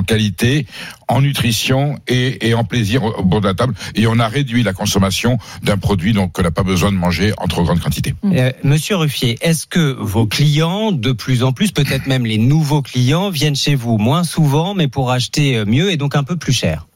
qualité, 0.03 0.67
en 1.09 1.21
nutrition 1.21 1.99
et, 2.09 2.49
et 2.49 2.55
en 2.55 2.65
plaisir 2.65 3.05
au, 3.05 3.13
au 3.13 3.25
bord 3.25 3.43
de 3.43 3.49
la 3.49 3.55
table, 3.55 3.75
et 3.95 4.07
on 4.07 4.19
a 4.19 4.27
réduit 4.29 4.63
la 4.63 4.73
consommation 4.73 5.39
d'un 5.63 5.77
produit 5.77 6.13
donc 6.13 6.33
qu'on 6.33 6.43
n'a 6.43 6.51
pas 6.51 6.63
besoin 6.63 6.91
de 6.91 6.97
manger 6.97 7.33
en 7.39 7.47
trop 7.47 7.63
grande 7.65 7.81
quantité. 7.81 8.15
Euh, 8.25 8.53
Monsieur 8.65 8.97
Ruffier, 8.97 9.37
est-ce 9.43 9.67
que 9.67 9.93
vos 9.99 10.27
clients, 10.27 10.93
de 10.93 11.13
plus 11.13 11.43
en 11.43 11.53
plus, 11.53 11.73
peut-être 11.73 12.07
même 12.07 12.25
les 12.25 12.39
nouveaux 12.39 12.83
clients, 12.83 13.31
viennent 13.31 13.57
chez 13.57 13.75
vous 13.75 13.99
moins 13.99 14.25
souvent, 14.25 14.75
mais 14.75 14.89
pour 14.89 15.11
acheter 15.11 15.57
euh, 15.57 15.67
mieux 15.67 15.91
et 15.91 15.97
donc 15.97 16.17
un 16.17 16.25
peu 16.25 16.37
plus 16.37 16.53
cher? 16.53 16.87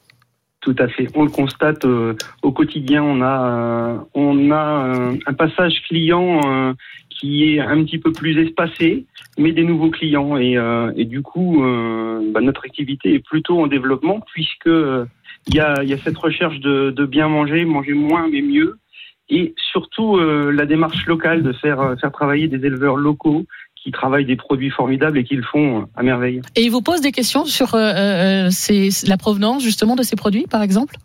Tout 0.64 0.74
à 0.78 0.88
fait. 0.88 1.08
On 1.14 1.24
le 1.24 1.30
constate 1.30 1.84
euh, 1.84 2.14
au 2.42 2.50
quotidien. 2.50 3.02
On 3.02 3.20
a, 3.20 3.50
euh, 3.50 3.98
on 4.14 4.50
a 4.50 4.86
euh, 4.86 5.16
un 5.26 5.34
passage 5.34 5.82
client 5.86 6.40
qui 7.10 7.44
est 7.44 7.60
un 7.60 7.84
petit 7.84 7.98
peu 7.98 8.12
plus 8.12 8.38
espacé, 8.38 9.04
mais 9.36 9.52
des 9.52 9.62
nouveaux 9.62 9.90
clients. 9.90 10.38
Et, 10.38 11.04
du 11.04 11.20
coup, 11.20 11.62
bah, 12.32 12.40
notre 12.40 12.64
activité 12.64 13.14
est 13.14 13.24
plutôt 13.24 13.60
en 13.60 13.66
développement 13.66 14.20
puisque 14.32 14.70
il 15.46 15.54
y, 15.54 15.60
a, 15.60 15.84
y 15.84 15.92
a 15.92 15.98
cette 15.98 16.16
recherche 16.16 16.58
de, 16.60 16.90
de 16.90 17.04
bien 17.04 17.28
manger, 17.28 17.66
manger 17.66 17.92
moins 17.92 18.26
mais 18.32 18.40
mieux. 18.40 18.78
Et 19.28 19.54
surtout 19.72 20.18
la 20.18 20.64
démarche 20.64 21.06
locale 21.06 21.42
de 21.42 21.52
faire, 21.52 21.94
faire 22.00 22.10
travailler 22.10 22.48
des 22.48 22.66
éleveurs 22.66 22.96
locaux 22.96 23.44
qui 23.84 23.92
travaillent 23.92 24.24
des 24.24 24.34
produits 24.36 24.70
formidables 24.70 25.18
et 25.18 25.24
qui 25.24 25.36
le 25.36 25.42
font 25.42 25.82
euh, 25.82 25.84
à 25.94 26.02
merveille. 26.02 26.40
Et 26.56 26.62
ils 26.62 26.70
vous 26.70 26.80
posent 26.80 27.02
des 27.02 27.12
questions 27.12 27.44
sur 27.44 27.74
euh, 27.74 27.92
euh, 28.46 28.48
ces- 28.50 29.06
la 29.06 29.18
provenance 29.18 29.62
justement 29.62 29.94
de 29.94 30.02
ces 30.02 30.16
produits, 30.16 30.46
par 30.50 30.62
exemple? 30.62 30.96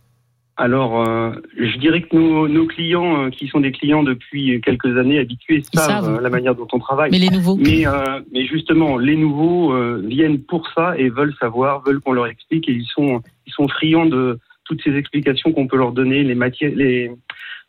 Alors, 0.55 1.05
euh, 1.07 1.31
je 1.57 1.77
dirais 1.77 2.01
que 2.01 2.15
nos, 2.15 2.47
nos 2.47 2.65
clients, 2.67 3.25
euh, 3.25 3.29
qui 3.29 3.47
sont 3.47 3.59
des 3.59 3.71
clients 3.73 4.03
depuis 4.03 4.61
quelques 4.61 4.97
années 4.97 5.19
habitués, 5.19 5.61
savent, 5.73 5.87
savent. 5.87 6.15
euh, 6.17 6.21
la 6.21 6.29
manière 6.29 6.55
dont 6.55 6.67
on 6.71 6.79
travaille. 6.79 7.11
Mais 7.11 7.19
les 7.19 7.29
nouveaux? 7.29 7.57
Mais, 7.57 7.83
mais 8.33 8.45
justement, 8.45 8.97
les 8.97 9.15
nouveaux 9.17 9.73
viennent 10.01 10.39
pour 10.41 10.67
ça 10.75 10.97
et 10.97 11.09
veulent 11.09 11.35
savoir, 11.39 11.81
veulent 11.85 11.99
qu'on 11.99 12.13
leur 12.13 12.27
explique 12.27 12.67
et 12.69 12.73
ils 12.73 12.85
sont, 12.95 13.21
ils 13.47 13.53
sont 13.53 13.67
friands 13.67 14.05
de 14.05 14.39
toutes 14.65 14.81
ces 14.83 14.95
explications 14.95 15.51
qu'on 15.51 15.67
peut 15.67 15.77
leur 15.77 15.91
donner. 15.91 16.23
Les 16.23 16.35
matières, 16.35 16.71
les, 16.75 17.11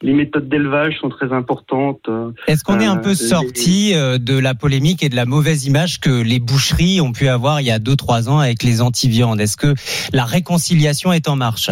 les 0.03 0.13
méthodes 0.15 0.49
d'élevage 0.49 0.99
sont 1.01 1.09
très 1.11 1.33
importantes. 1.33 2.01
euh, 2.09 2.31
Est-ce 2.47 2.65
qu'on 2.65 2.81
est 2.81 2.87
un 2.87 2.97
Euh, 2.99 3.03
peu 3.03 3.11
les- 3.11 3.15
sorti 3.17 3.93
euh, 3.95 4.19
de 4.19 4.39
la 4.39 4.55
polémique 4.55 5.03
et 5.03 5.09
de 5.09 5.17
la 5.17 5.27
mauvaise 5.27 5.67
image 5.67 6.01
que 6.01 6.23
les 6.23 6.39
boucheries 6.41 7.01
ont 7.01 7.13
pu 7.13 7.29
avoir 7.29 7.61
il 7.61 7.67
y 7.67 7.71
a 7.71 7.79
2-3 7.79 8.29
ans 8.29 8.39
avec 8.39 8.63
les 8.63 8.81
anti-viandes? 8.81 9.41
Est-ce 9.41 9.57
que 9.57 9.75
la 10.13 10.25
réconciliation 10.25 11.13
est 11.13 11.29
en 11.29 11.37
marche? 11.37 11.71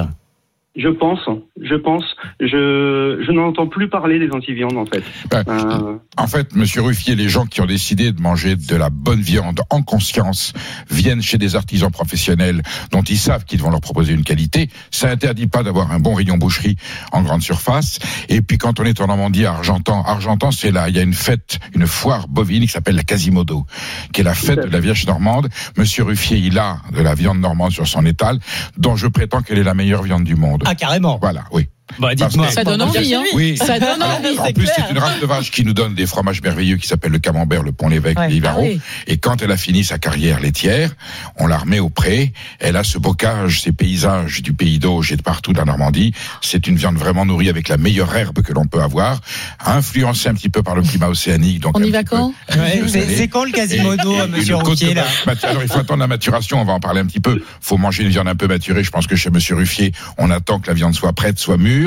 Je 0.78 0.88
pense, 0.88 1.18
je 1.61 1.75
pense. 1.75 2.04
Je, 2.38 3.20
je 3.26 3.32
n'entends 3.32 3.66
plus 3.66 3.88
parler 3.88 4.20
des 4.20 4.30
anti-viandes 4.30 4.76
en 4.76 4.87
fait. 4.87 5.02
Ben, 5.28 5.42
euh... 5.49 5.97
En 6.16 6.28
fait, 6.28 6.54
Monsieur 6.54 6.82
Ruffier, 6.82 7.16
les 7.16 7.28
gens 7.28 7.47
qui 7.47 7.61
ont 7.61 7.66
décidé 7.66 8.12
de 8.12 8.23
manger 8.23 8.54
de 8.54 8.76
la 8.76 8.88
bonne 8.88 9.20
viande 9.20 9.61
en 9.70 9.82
conscience 9.82 10.52
viennent 10.88 11.20
chez 11.20 11.37
des 11.37 11.56
artisans 11.56 11.90
professionnels 11.90 12.62
dont 12.92 13.02
ils 13.02 13.18
savent 13.18 13.44
qu'ils 13.44 13.61
vont 13.61 13.70
leur 13.70 13.80
proposer 13.80 14.12
une 14.12 14.23
qualité. 14.23 14.68
Ça 14.92 15.11
interdit 15.11 15.49
pas 15.49 15.64
d'avoir 15.64 15.90
un 15.90 15.99
bon 15.99 16.14
rayon 16.14 16.37
boucherie 16.37 16.76
en 17.11 17.23
grande 17.23 17.42
surface. 17.42 17.99
Et 18.28 18.40
puis 18.40 18.56
quand 18.56 18.78
on 18.78 18.85
est 18.85 19.00
en 19.00 19.08
Normandie, 19.08 19.47
à 19.47 19.54
Argentan, 19.54 20.04
Argentan, 20.04 20.52
c'est 20.52 20.70
là, 20.70 20.88
il 20.88 20.94
y 20.94 21.00
a 21.00 21.02
une 21.02 21.12
fête, 21.12 21.58
une 21.75 21.88
foire 21.88 22.28
bovine 22.28 22.62
qui 22.62 22.68
s'appelle 22.68 22.94
la 22.94 23.02
Quasimodo, 23.02 23.66
qui 24.12 24.20
est 24.20 24.25
la 24.25 24.35
fête 24.35 24.61
de 24.61 24.70
la 24.70 24.78
Vierge 24.78 25.04
normande. 25.08 25.49
Monsieur 25.76 26.04
Ruffier, 26.04 26.38
il 26.38 26.56
a 26.56 26.76
de 26.97 27.02
la 27.02 27.14
viande 27.14 27.40
normande 27.40 27.73
sur 27.73 27.88
son 27.88 28.06
étal, 28.06 28.38
dont 28.76 28.94
je 28.94 29.08
prétends 29.08 29.42
qu'elle 29.42 29.58
est 29.58 29.64
la 29.64 29.75
meilleure 29.75 30.04
viande 30.04 30.23
du 30.23 30.37
monde. 30.37 30.67
Ah, 30.70 30.75
carrément. 30.75 31.16
Voilà, 31.18 31.44
oui. 31.50 31.66
Bah, 31.99 32.14
dites-moi. 32.14 32.50
Ça 32.50 32.64
donne 32.64 32.83
envie, 32.83 33.14
hein. 33.14 33.23
Oui. 33.35 33.57
Ça 33.57 33.78
donne 33.78 34.02
envie. 34.02 34.38
en 34.38 34.52
plus, 34.52 34.66
c'est 34.75 34.90
une 34.90 34.99
race 34.99 35.21
de 35.21 35.26
vache 35.26 35.50
qui 35.50 35.64
nous 35.64 35.73
donne 35.73 35.95
des 35.95 36.07
fromages 36.07 36.42
merveilleux 36.42 36.76
qui 36.76 36.87
s'appellent 36.87 37.12
le 37.12 37.18
camembert, 37.18 37.62
le 37.62 37.73
pont-l'évêque, 37.73 38.18
Ouais. 38.18 38.28
l'Ivaro. 38.28 38.61
Ah 38.64 38.68
oui. 38.68 38.80
Et 39.07 39.18
quand 39.18 39.42
elle 39.42 39.50
a 39.52 39.57
fini 39.57 39.85
sa 39.85 39.99
carrière 39.99 40.40
laitière, 40.40 40.95
on 41.37 41.47
la 41.47 41.59
remet 41.59 41.78
au 41.80 41.88
pré. 41.88 42.33
Elle 42.61 42.76
a 42.76 42.85
ce 42.85 42.99
bocage, 42.99 43.62
ces 43.62 43.73
paysages 43.73 44.42
du 44.42 44.52
pays 44.52 44.78
d'Auge 44.78 45.12
et 45.12 45.16
de 45.16 45.23
partout 45.23 45.52
de 45.52 45.59
la 45.59 45.64
Normandie. 45.64 46.12
C'est 46.42 46.66
une 46.66 46.76
viande 46.76 46.97
vraiment 46.97 47.25
nourrie 47.25 47.49
avec 47.49 47.68
la 47.68 47.76
meilleure 47.76 48.14
herbe 48.14 48.42
que 48.42 48.52
l'on 48.52 48.66
peut 48.66 48.83
avoir, 48.83 49.21
influencée 49.64 50.28
un 50.28 50.35
petit 50.35 50.49
peu 50.49 50.62
par 50.62 50.75
le 50.75 50.83
climat 50.83 51.09
océanique. 51.09 51.61
Donc 51.61 51.76
On 51.76 51.83
y 51.83 51.90
va 51.90 52.04
quand 52.04 52.33
Ouais, 52.54 52.83
c'est 52.88 53.28
quand 53.28 53.45
le 53.45 53.50
Quasimodo, 53.50 54.12
Et- 54.14 54.18
et 54.18 54.26
monsieur 54.28 54.57
de 54.57 54.95
là 54.95 55.04
Alors 55.42 55.62
il 55.62 55.68
faut 55.68 55.78
attendre 55.78 56.00
la 56.00 56.07
maturation, 56.07 56.61
on 56.61 56.64
va 56.64 56.73
en 56.73 56.80
parler 56.80 57.00
un 57.00 57.07
petit 57.07 57.21
peu. 57.21 57.40
faut 57.61 57.76
manger 57.76 58.02
une 58.04 58.09
viande 58.11 58.28
un 58.28 58.35
peu 58.37 58.47
maturée. 58.47 58.83
Je 58.85 58.90
pense 58.90 59.07
que 59.07 59.16
chez 59.16 59.30
Monsieur 59.30 59.54
Ruffier, 59.57 59.92
on 60.16 60.30
attend 60.30 60.59
que 60.61 60.68
la 60.68 60.75
viande 60.75 60.95
soit 60.95 61.12
prête, 61.12 61.38
soit 61.38 61.57
mûre. 61.57 61.77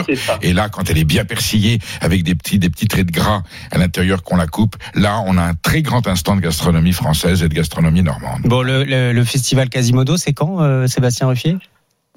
Et 0.41 0.53
là, 0.53 0.69
quand 0.69 0.89
elle 0.89 0.97
est 0.97 1.03
bien 1.03 1.25
persillée, 1.25 1.79
avec 2.01 2.23
des 2.23 2.35
petits, 2.35 2.59
des 2.59 2.69
petits 2.69 2.87
traits 2.87 3.07
de 3.07 3.11
gras 3.11 3.43
à 3.71 3.77
l'intérieur 3.77 4.23
qu'on 4.23 4.35
la 4.37 4.47
coupe, 4.47 4.75
là, 4.95 5.21
on 5.25 5.37
a 5.37 5.43
un 5.43 5.53
très 5.53 5.81
grand 5.81 6.07
instant 6.07 6.35
de 6.35 6.41
gastronomie 6.41 6.93
française 6.93 7.43
et 7.43 7.49
de 7.49 7.53
gastronomie 7.53 8.03
normande. 8.03 8.41
Bon, 8.43 8.61
le, 8.61 8.83
le- 8.83 9.13
le 9.13 9.23
festival 9.23 9.69
Quasimodo, 9.69 10.17
c'est 10.17 10.33
quand, 10.33 10.61
euh, 10.61 10.87
Sébastien 10.87 11.27
Ruffier? 11.27 11.57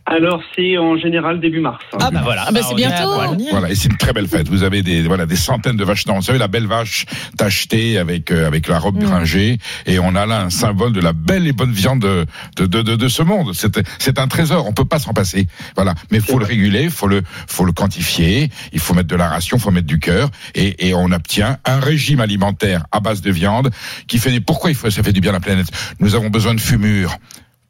Alors 0.07 0.43
c'est 0.55 0.77
en 0.77 0.99
général 0.99 1.41
début 1.41 1.61
mars. 1.61 1.83
Ah, 1.99 2.11
bah 2.11 2.21
voilà. 2.23 2.45
Ah, 2.47 2.53
bah, 2.53 2.61
c'est 2.63 2.75
bientôt. 2.75 3.15
Voilà, 3.51 3.71
et 3.71 3.75
c'est 3.75 3.89
une 3.91 3.97
très 3.97 4.13
belle 4.13 4.29
fête. 4.29 4.49
Vous 4.49 4.63
avez 4.63 4.83
des 4.83 5.03
voilà 5.03 5.25
des 5.25 5.37
centaines 5.37 5.79
de 5.79 5.85
vaches. 5.85 6.07
Non, 6.07 6.17
vous 6.17 6.23
savez 6.23 6.39
la 6.39 6.47
belle 6.49 6.67
vache 6.67 7.07
tachetée 7.39 7.97
avec 7.97 8.31
euh, 8.31 8.47
avec 8.47 8.69
la 8.69 8.79
robe 8.79 9.03
Mm. 9.03 9.07
bringée, 9.07 9.59
et 9.87 9.99
on 9.99 10.15
a 10.15 10.27
là 10.27 10.43
un 10.43 10.51
symbole 10.51 10.93
de 10.93 11.01
la 11.01 11.15
belle 11.15 11.47
et 11.47 11.53
bonne 11.53 11.73
viande 11.73 12.01
de 12.01 12.27
de 12.57 12.67
de, 12.67 12.83
de, 12.83 12.97
de 12.97 13.09
ce 13.09 13.23
monde. 13.23 13.53
C'est 13.55 13.81
c'est 13.99 14.19
un 14.19 14.29
trésor. 14.29 14.67
On 14.69 14.73
peut 14.75 14.85
pas 14.85 14.99
s'en 14.99 15.15
passer. 15.15 15.47
Voilà, 15.75 15.95
mais 16.11 16.21
faut 16.21 16.39
le 16.39 16.45
réguler, 16.45 16.91
faut 16.91 17.09
le 17.09 17.23
faut 17.49 17.65
le 17.65 17.73
quantifier. 17.73 18.51
Il 18.75 18.81
faut 18.81 18.93
mettre 18.93 19.09
de 19.09 19.17
la 19.17 19.29
ration, 19.29 19.59
faut 19.59 19.71
mettre 19.71 19.87
du 19.87 20.01
cœur, 20.01 20.29
et 20.55 20.89
et 20.89 20.95
on 20.95 21.11
obtient 21.13 21.57
un 21.65 21.81
régime 21.81 22.21
alimentaire 22.21 22.85
à 22.93 23.01
base 23.01 23.23
de 23.23 23.31
viande 23.31 23.71
qui 24.07 24.19
fait 24.19 24.31
des. 24.31 24.41
Pourquoi 24.41 24.71
il 24.71 24.77
faut 24.77 24.91
ça 24.91 25.03
fait 25.03 25.13
du 25.15 25.23
bien 25.23 25.31
à 25.31 25.35
la 25.35 25.41
planète? 25.41 25.69
Nous 25.99 26.15
avons 26.15 26.29
besoin 26.29 26.53
de 26.55 26.61
fumure 26.61 27.17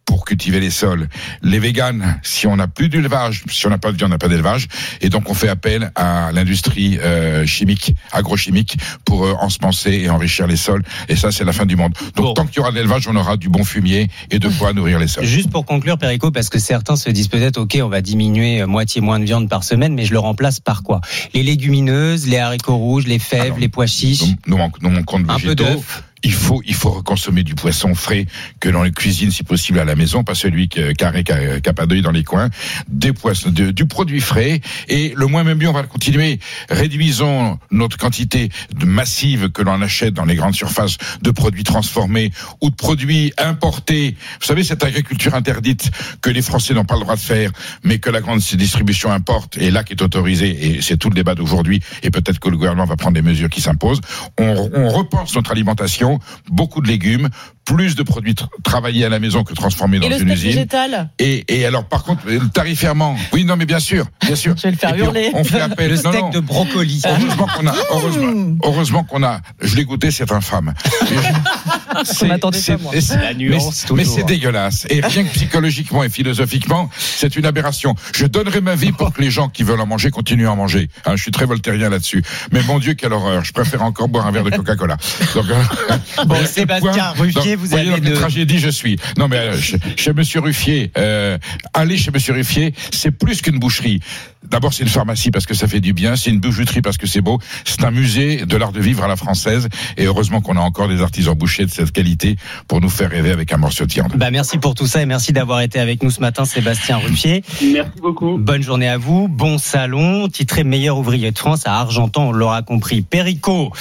pour 0.05 0.25
cultiver 0.25 0.61
les 0.61 0.71
sols. 0.71 1.09
Les 1.43 1.59
véganes, 1.59 2.19
si 2.23 2.47
on 2.47 2.57
n'a 2.57 2.69
plus 2.69 2.89
d'élevage, 2.89 3.45
si 3.51 3.67
on 3.67 3.71
n'a 3.71 3.79
pas 3.79 3.93
de 3.93 3.97
viande, 3.97 4.11
on 4.11 4.15
n'a 4.15 4.19
pas 4.19 4.29
d'élevage, 4.29 4.69
et 5.01 5.09
donc 5.09 5.31
on 5.31 5.35
fait 5.35 5.49
appel 5.49 5.91
à 5.95 6.31
l'industrie 6.33 6.99
euh, 7.03 7.47
chimique, 7.47 7.95
agrochimique, 8.13 8.77
pour 9.05 9.25
euh, 9.27 9.35
ensemencer 9.41 9.91
et 9.93 10.11
enrichir 10.11 10.47
les 10.47 10.57
sols. 10.57 10.83
Et 11.09 11.17
ça, 11.17 11.31
c'est 11.33 11.45
la 11.45 11.53
fin 11.53 11.67
du 11.67 11.77
monde. 11.77 11.93
Donc 12.17 12.27
Bon. 12.27 12.35
tant 12.35 12.47
qu'il 12.47 12.57
y 12.57 12.61
aura 12.61 12.71
de 12.71 12.77
l'élevage, 12.77 13.07
on 13.09 13.17
aura 13.17 13.37
du 13.37 13.49
bon 13.49 13.65
fumier 13.65 14.09
et 14.31 14.39
de 14.39 14.49
quoi 14.49 14.73
nourrir 14.73 14.99
les 14.99 15.09
sols. 15.09 15.25
Juste 15.25 15.51
pour 15.51 15.65
conclure, 15.67 15.99
Perico, 15.99 16.31
parce 16.31 16.49
que 16.49 16.59
certains 16.59 16.97
se 16.97 17.11
disent 17.11 17.29
peut-être, 17.29 17.59
ok, 17.59 17.79
on 17.83 17.89
va 17.89 18.01
diminuer 18.01 18.63
euh, 18.63 18.67
moitié 18.67 19.01
moins 19.01 19.19
de 19.21 19.25
viande 19.25 19.49
par 19.49 19.65
semaine, 19.65 19.95
mais 19.95 20.05
je 20.05 20.13
le 20.13 20.19
remplace 20.19 20.61
par 20.61 20.83
quoi? 20.83 21.01
Les 21.33 21.43
légumineuses, 21.43 22.27
les 22.27 22.39
haricots 22.39 22.77
rouges, 22.77 23.07
les 23.07 23.19
fèves, 23.19 23.59
les 23.59 23.69
pois 23.69 23.87
chiches, 23.87 24.23
Nous, 24.47 24.57
nous, 24.57 24.59
nous 24.81 24.91
manquons 24.91 25.21
de 25.21 25.31
un 25.31 25.37
végétaux. 25.37 25.85
Il 26.25 26.33
faut 26.33 26.63
il 26.65 26.75
faut 26.75 27.03
consommer 27.03 27.43
du 27.43 27.55
poisson 27.55 27.95
frais 27.95 28.27
que 28.61 28.69
l'on 28.69 28.89
cuisine 28.91 29.31
si 29.31 29.45
possible 29.45 29.79
à 29.79 29.85
la 29.85 29.95
maison, 29.95 30.25
pas 30.25 30.35
celui 30.35 30.69
que 30.69 30.93
carré 30.93 31.23
qui 31.23 31.33
a, 31.33 31.61
qui 31.61 31.69
a 31.69 31.73
pas 31.73 31.87
dans 31.87 32.11
les 32.11 32.25
coins, 32.25 32.49
des 32.89 33.13
poissons, 33.13 33.51
du 33.51 33.87
produit 33.87 34.21
frais 34.21 34.61
et 34.89 35.13
le 35.15 35.27
moins 35.27 35.45
même 35.45 35.59
mieux 35.59 35.69
on 35.69 35.73
va 35.73 35.83
continuer. 35.85 36.41
Réduisons 36.71 37.59
notre 37.71 37.99
quantité 37.99 38.49
massive 38.85 39.51
que 39.51 39.63
l'on 39.63 39.81
achète 39.83 40.15
dans 40.15 40.25
les 40.25 40.35
grandes 40.35 40.55
surfaces 40.55 40.97
de 41.23 41.31
produits 41.31 41.65
transformés 41.65 42.33
ou 42.61 42.71
de 42.71 42.75
produits 42.75 43.33
importés. 43.39 44.17
Vous 44.41 44.47
savez 44.47 44.65
cette 44.65 44.83
agriculture 44.83 45.35
interdite 45.35 45.91
que 46.23 46.31
les 46.31 46.43
Français 46.43 46.75
n'ont 46.75 46.85
pas 46.85 46.95
le 46.95 47.01
droit 47.03 47.17
de 47.17 47.21
faire, 47.21 47.51
mais 47.83 47.99
que 47.99 48.11
la 48.11 48.21
grande 48.21 48.41
distribution 48.41 49.13
importe 49.13 49.59
et 49.59 49.71
là 49.71 49.85
qui 49.85 49.93
est 49.93 50.03
autorisée 50.03 50.77
et 50.77 50.83
c'est 50.83 50.97
tout 50.97 51.11
le 51.11 51.15
débat 51.15 51.35
d'aujourd'hui 51.35 51.83
et 52.03 52.11
peut-être 52.11 52.41
que 52.41 52.49
le 52.49 52.57
gouvernement 52.57 52.87
va 52.87 52.97
prendre 52.97 53.15
des 53.15 53.23
mesures 53.23 53.51
qui 53.51 53.61
s'imposent. 53.61 54.01
On, 54.39 54.71
on 54.73 54.89
repense 54.89 55.35
notre 55.37 55.51
alimentation, 55.51 56.14
beaucoup 56.51 56.81
de 56.81 56.89
légumes, 56.89 57.29
plus 57.65 57.95
de 57.97 58.03
produits 58.03 58.35
tra- 58.35 58.49
travaillés 58.63 59.05
à 59.05 59.09
la 59.09 59.19
maison 59.19 59.43
que 59.45 59.55
transformés 59.55 59.99
dans 59.99 60.07
Et 60.07 60.11
le 60.11 60.23
une 60.23 60.31
usine. 60.31 60.51
végétal 60.51 61.11
Et, 61.19 61.45
et 61.49 61.65
alors, 61.67 61.85
par 61.87 62.05
contre, 62.05 62.23
le 62.27 62.41
tarifairement, 62.49 63.17
oui, 63.33 63.45
non, 63.45 63.57
mais 63.57 63.65
bien 63.67 63.79
sûr, 63.81 64.07
bien 64.25 64.37
sûr. 64.37 64.55
Je 64.57 64.63
vais 64.65 64.71
le 64.73 64.77
faire 64.77 64.95
hurler. 64.97 65.31
On, 65.35 65.41
on 65.41 65.45
fait 65.45 65.61
appel. 65.61 65.91
le 65.91 65.97
non, 65.97 66.11
steak 66.11 66.23
non. 66.23 66.31
de 66.31 66.41
brocoli. 66.41 67.01
Heureusement 67.07 67.47
qu'on 67.57 67.67
a, 67.67 67.75
heureusement, 67.91 68.57
heureusement 68.65 69.05
qu'on 69.05 69.23
a, 69.23 69.41
je 69.61 69.77
l'ai 69.77 69.85
goûté, 69.85 70.11
c'est 70.11 70.31
infâme. 70.33 70.75
C'est- 72.05 72.27
m'attendais 72.29 72.59
pas, 72.59 72.63
c'est- 72.65 72.83
moi. 72.83 72.93
c'est- 73.01 73.17
La 73.21 73.35
nuance, 73.35 73.87
mais, 73.95 74.05
c'est 74.05 74.25
dégueulasse. 74.25 74.87
Et 74.91 75.01
rien 75.01 75.25
que 75.25 75.33
psychologiquement 75.33 76.03
et 76.05 76.09
philosophiquement, 76.09 76.91
c'est 76.99 77.37
une 77.37 77.47
aberration. 77.47 77.95
Je 78.15 78.27
donnerai 78.27 78.61
ma 78.61 78.75
vie 78.75 78.93
pour 78.93 79.13
que 79.13 79.23
les 79.23 79.31
gens 79.31 79.49
qui 79.49 79.63
veulent 79.63 79.81
en 79.81 79.87
manger 79.87 80.11
continuent 80.11 80.47
à 80.49 80.53
en 80.53 80.57
manger. 80.57 80.89
Hein, 81.07 81.13
je 81.17 81.23
suis 81.23 81.31
très 81.31 81.47
voltairien 81.47 81.91
là-dessus. 81.91 82.23
Mais 82.53 82.63
mon 82.63 82.79
Dieu, 82.79 82.95
quelle 82.95 83.13
horreur. 83.13 83.45
Je 83.45 83.53
préfère 83.53 83.83
encore 83.83 84.09
boire 84.09 84.27
un 84.27 84.31
verre 84.33 84.45
de 84.45 84.51
Coca-Cola. 84.51 84.97
Donc, 85.35 85.45
euh, 85.51 85.95
Bon, 86.27 86.37
Sébastien 86.47 87.11
Ruffier, 87.19 87.57
vous 87.57 87.67
voyez 87.67 87.93
avez 87.93 88.01
de- 88.01 88.15
tragédie 88.15 88.59
je 88.59 88.69
suis. 88.71 88.99
Non, 89.19 89.29
mais 89.29 89.37
euh, 89.39 89.59
chez, 89.61 89.79
chez 89.97 90.13
Monsieur 90.13 90.41
Ruffier, 90.41 90.91
euh, 90.99 91.39
aller 91.75 91.97
chez 91.97 92.11
Monsieur 92.11 92.35
Ruffier, 92.35 92.75
c'est 92.93 93.11
plus 93.11 93.43
qu'une 93.43 93.59
boucherie. 93.59 94.01
D'abord, 94.49 94.73
c'est 94.73 94.83
une 94.83 94.89
pharmacie 94.89 95.31
parce 95.31 95.47
que 95.47 95.55
ça 95.55 95.69
fait 95.69 95.81
du 95.81 95.93
bien. 95.93 96.17
C'est 96.17 96.31
une 96.31 96.41
bijouterie 96.41 96.83
parce 96.83 96.97
que 96.97 97.07
c'est 97.07 97.21
beau. 97.21 97.39
C'est 97.65 97.85
un 97.85 97.91
musée 97.91 98.47
de 98.47 98.57
l'art 98.57 98.73
de 98.73 98.81
vivre 98.81 99.05
à 99.05 99.09
la 99.09 99.17
française. 99.17 99.69
Et 99.97 100.05
heureusement 100.05 100.41
qu'on 100.41 100.57
a 100.57 100.61
encore 100.61 100.89
des 100.89 101.03
artisans 101.03 101.35
bouchers 101.35 101.65
de 101.65 101.71
cette 101.71 101.93
qualité 101.93 102.37
pour 102.69 102.81
nous 102.81 102.91
faire 102.91 103.11
rêver 103.11 103.31
avec 103.31 103.53
un 103.53 103.57
morceau 103.57 103.87
de 103.87 103.93
viande. 103.93 104.13
Bah, 104.17 104.31
merci 104.31 104.59
pour 104.59 104.75
tout 104.75 104.87
ça 104.87 105.03
et 105.03 105.07
merci 105.07 105.33
d'avoir 105.33 105.61
été 105.61 105.79
avec 105.79 106.03
nous 106.03 106.11
ce 106.11 106.21
matin, 106.21 106.45
Sébastien 106.45 106.99
Ruffier. 106.99 107.43
Merci 107.63 108.01
beaucoup. 108.01 108.39
Bonne 108.39 108.63
journée 108.63 108.89
à 108.89 108.99
vous, 108.99 109.29
bon 109.29 109.59
salon, 109.59 110.29
titré 110.29 110.65
meilleur 110.65 110.99
ouvrier 110.99 111.31
de 111.31 111.39
France 111.39 111.63
à 111.67 111.79
Argentan, 111.81 112.29
on 112.29 112.33
l'aura 112.33 112.63
compris. 112.63 113.03
Perico, 113.03 113.73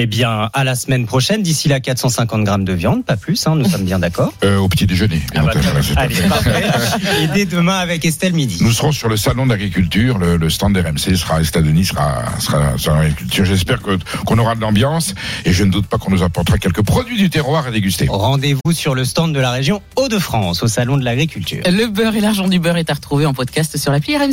eh 0.00 0.06
bien, 0.06 0.48
à 0.52 0.62
la 0.62 0.76
semaine 0.76 1.06
prochaine, 1.06 1.42
d'ici 1.42 1.68
là, 1.68 1.80
450 1.80 2.44
grammes 2.44 2.64
de 2.64 2.72
viande, 2.72 3.04
pas 3.04 3.16
plus, 3.16 3.44
hein, 3.48 3.56
nous 3.56 3.68
sommes 3.68 3.84
bien 3.84 3.98
d'accord. 3.98 4.32
Euh, 4.44 4.58
au 4.58 4.68
petit 4.68 4.86
déjeuner. 4.86 5.20
bien 5.32 5.42
Ah 5.44 5.52
bah, 5.52 5.60
Allez, 5.96 6.14
parfait. 6.28 6.64
Et 7.22 7.26
dès 7.34 7.44
demain 7.44 7.78
avec 7.78 8.04
Estelle 8.04 8.34
Midi. 8.34 8.58
Nous 8.62 8.70
serons 8.70 8.92
sur 8.92 9.08
le 9.08 9.16
salon 9.16 9.46
d'agriculture. 9.46 10.16
Le, 10.16 10.36
le 10.36 10.48
stand 10.48 10.76
RMC 10.76 11.16
sera, 11.16 11.42
États-Unis 11.42 11.86
sera, 11.86 12.22
sera 12.38 12.78
sur 12.78 12.94
l'agriculture. 12.94 13.44
J'espère 13.44 13.82
que, 13.82 13.98
qu'on 14.24 14.38
aura 14.38 14.54
de 14.54 14.60
l'ambiance 14.60 15.14
et 15.44 15.52
je 15.52 15.64
ne 15.64 15.72
doute 15.72 15.86
pas 15.86 15.98
qu'on 15.98 16.12
nous 16.12 16.22
apportera 16.22 16.58
quelques 16.58 16.82
produits 16.82 17.16
du 17.16 17.30
terroir 17.30 17.66
à 17.66 17.70
déguster. 17.72 18.06
Rendez-vous 18.08 18.72
sur 18.72 18.94
le 18.94 19.04
stand 19.04 19.34
de 19.34 19.40
la 19.40 19.50
région 19.50 19.82
Hauts-de-France, 19.96 20.62
au 20.62 20.68
salon 20.68 20.96
de 20.98 21.04
l'agriculture. 21.04 21.62
Le 21.66 21.86
beurre 21.86 22.14
et 22.14 22.20
l'argent 22.20 22.46
du 22.46 22.60
beurre 22.60 22.76
est 22.76 22.90
à 22.90 22.94
retrouver 22.94 23.26
en 23.26 23.34
podcast 23.34 23.76
sur 23.76 23.90
l'appli 23.90 24.16
RMC. 24.16 24.26